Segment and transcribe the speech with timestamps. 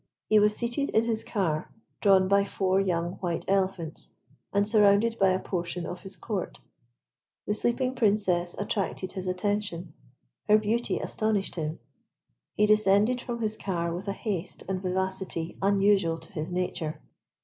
[0.29, 1.69] He was seated in his car,
[2.01, 4.09] drawn by four young white elephants,
[4.51, 6.59] and surrounded by a portion of his Court.
[7.45, 9.93] The sleeping Princess attracted his attention.
[10.49, 11.77] Her beauty astonished him.
[12.55, 16.99] He descended from his car with a haste and vivacity unusual to his nature.